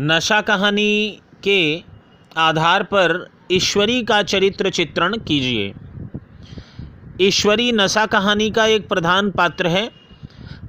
[0.00, 1.82] नशा कहानी के
[2.36, 5.72] आधार पर ईश्वरी का चरित्र चित्रण कीजिए।
[7.20, 9.90] ईश्वरी नशा कहानी का एक प्रधान पात्र है।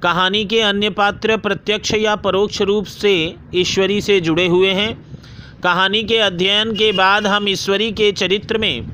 [0.02, 5.18] कहानी के अन्य पात्र प्रत्यक्ष या परोक्ष रूप से ईश्वरी से जुड़े हुए हैं।
[5.62, 8.86] कहानी के अध्ययन के बाद हम ईश्वरी के चरित्र में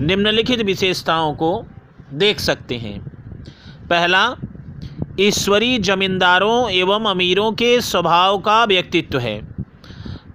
[0.00, 1.66] निम्नलिखित विशेषताओं को
[2.12, 3.00] देख सकते हैं।
[3.90, 4.36] पहला,
[5.20, 9.53] ईश्वरी जमींदारों एवं अमीरों के स्वभाव का व्यक्तित्व है।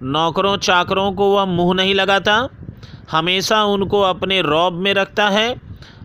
[0.00, 2.48] नौकरों चाकरों को वह मुँह नहीं लगाता,
[3.10, 5.54] हमेशा उनको अपने रौब में रखता है।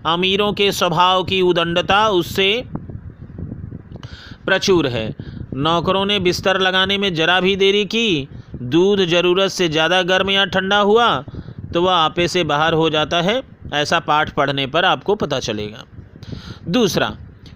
[0.07, 2.63] अमीरों के स्वभाव की उदंडता उससे
[4.45, 5.13] प्रचुर है।
[5.57, 10.45] नौकरों ने बिस्तर लगाने में जरा भी देरी की, दूध ज़रूरत से ज़्यादा गर्म या
[10.47, 11.09] ठंडा हुआ
[11.73, 13.41] तो वह आपे से बाहर हो जाता है।
[13.73, 15.83] ऐसा पाठ पढ़ने पर आपको पता चलेगा।
[16.69, 17.11] दूसरा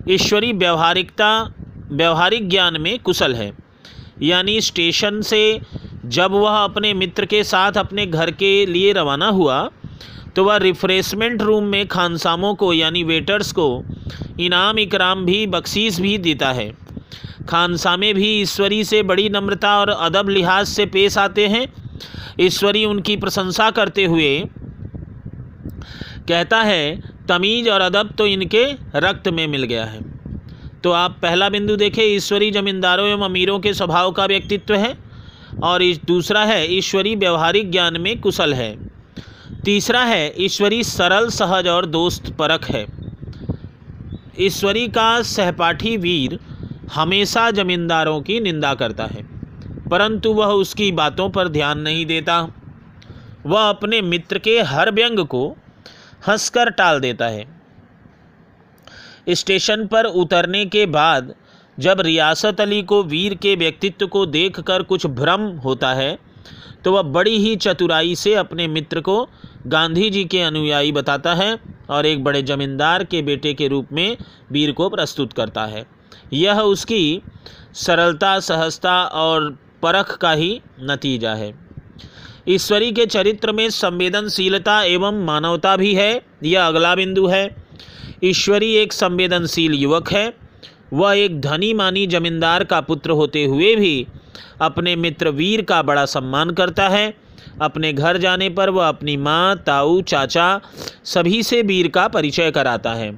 [0.09, 1.30] ईश्वरी व्यवहारिकता,
[1.92, 3.52] व्यवहारिक ज्ञान में कुशल है।
[4.22, 5.59] यानी स्टेशन से
[6.05, 9.69] जब वह अपने मित्र के साथ अपने घर के लिए रवाना हुआ
[10.36, 13.83] तो वह रिफ्रेशमेंट रूम में खानसामों को, यानी वेटर्स को,
[14.39, 16.72] इनाम इकराम भी बख्शीस भी देता है।
[17.50, 21.66] खानसामे भी ईश्वरी से बड़ी नम्रता और अदब लिहाज से पेश आते हैं।
[22.39, 24.39] ईश्वरी उनकी प्रशंसा करते हुए
[26.30, 28.63] कहता है, तमीज़ और अदब तो इनके
[28.95, 30.00] रक्त में मिल गया है।
[30.84, 35.09] तो आप पहला बिंदु देखें, ईश्वरी जमींदारों एवं अमीरों के स्वभाव का व्यक्तित्व है।
[35.64, 38.76] और इस दूसरा है, ईश्वरी व्यवहारिक ज्ञान में कुशल है।
[39.66, 42.86] तीसरा है, ईश्वरी सरल, सहज और दोस्त परख है।
[44.40, 46.40] ईश्वरी का सहपाठी वीर
[46.94, 49.24] हमेशा जमींदारों की निंदा करता है,
[49.90, 52.42] परंतु वह उसकी बातों पर ध्यान नहीं देता।
[53.46, 55.48] वह अपने मित्र के हर व्यंग को
[56.28, 57.46] हंसकर टाल देता है।
[59.30, 61.34] स्टेशन पर उतरने के बाद
[61.80, 66.17] जब रियासत अली को वीर के व्यक्तित्व को देखकर कुछ भ्रम होता है
[66.83, 69.27] तो वह बड़ी ही चतुराई से अपने मित्र को
[69.67, 71.57] गांधी जी के अनुयायी बताता है
[71.89, 74.18] और एक बड़े जमींदार के बेटे के रूप में
[74.51, 75.85] वीर को प्रस्तुत करता है।
[76.34, 77.22] यह उसकी
[77.73, 79.50] सरलता, सहजता और
[79.81, 81.53] परख का ही नतीजा है।
[82.47, 87.56] ईश्वरी के चरित्र में संवेदनशीलता एवं मानवता भी है, यह अगला बिंदु है।
[88.23, 90.49] ईश्वरी एक संवेदनशील युवक है
[90.94, 94.07] वह एक धनी मानी जमींदार का पुत्र होते हुए भी
[94.61, 97.13] अपने मित्र वीर का बड़ा सम्मान करता है।
[97.61, 100.59] अपने घर जाने पर वह अपनी माँ, ताऊ, चाचा
[101.05, 103.11] सभी से वीर का परिचय कराता है।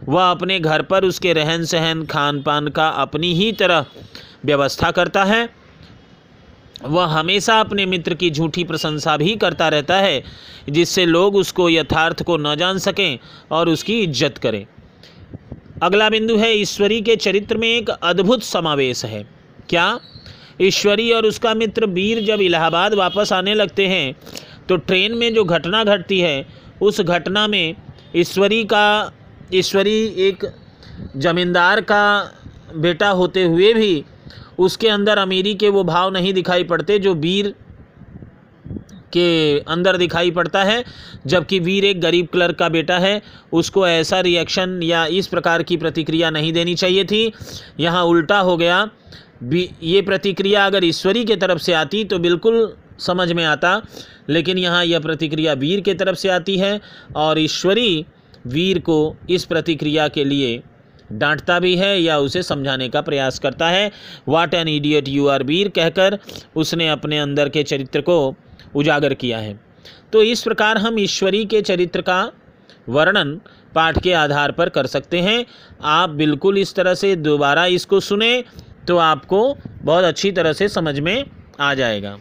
[0.00, 3.86] वह अपने घर पर उसके रहन सहन खान पान का अपनी ही तरह
[4.44, 5.48] व्यवस्था करता है।
[6.84, 10.22] वह हमेशा अपने मित्र की झूठी प्रशंसा भी करता रहता है,
[10.68, 13.18] जिससे लोग उसको यथार्थ को न जान सकें
[13.52, 14.64] और उसकी इज़्ज़त करें।
[15.82, 19.22] अगला बिंदु है, ईश्वरी के चरित्र में एक अद्भुत समावेश है।
[19.68, 19.98] क्या?
[20.62, 24.14] ईश्वरी और उसका मित्र वीर जब इलाहाबाद वापस आने लगते हैं
[24.68, 26.46] तो ट्रेन में जो घटना घटती है,
[26.82, 27.74] उस घटना में
[28.16, 29.12] ईश्वरी का,
[29.54, 30.44] ईश्वरी एक
[31.16, 32.02] जमींदार का
[32.76, 34.04] बेटा होते हुए भी
[34.58, 37.54] उसके अंदर अमीरी के वो भाव नहीं दिखाई पड़ते, जो वीर
[39.12, 40.84] के अंदर दिखाई पड़ता है,
[41.26, 43.20] जबकि वीर एक गरीब क्लर्क का बेटा है,
[43.52, 47.32] उसको ऐसा रिएक्शन या इस प्रकार की प्रतिक्रिया नहीं देनी चाहिए थी।
[47.80, 48.88] यहाँ उल्टा हो गया।
[49.44, 53.80] ये प्रतिक्रिया अगर ईश्वरी के तरफ़ से आती तो बिल्कुल समझ में आता,
[54.28, 56.80] लेकिन यहाँ यह प्रतिक्रिया वीर के तरफ़ से आती है
[57.16, 58.04] और ईश्वरी
[58.46, 60.62] वीर को इस प्रतिक्रिया के लिए
[61.12, 63.90] डांटता भी है या उसे समझाने का प्रयास करता है।
[64.28, 66.18] What an idiot you are Veer, कहकर
[66.56, 68.34] उसने अपने अंदर के चरित्र को
[68.74, 69.58] उजागर किया है।
[70.12, 72.30] तो इस प्रकार हम ईश्वरी के चरित्र का
[72.88, 73.40] वर्णन
[73.74, 75.44] पाठ के आधार पर कर सकते हैं।
[75.82, 78.42] आप बिल्कुल इस तरह से दोबारा इसको सुने
[78.88, 79.42] तो आपको
[79.82, 81.24] बहुत अच्छी तरह से समझ में
[81.60, 82.16] आ जाएगा।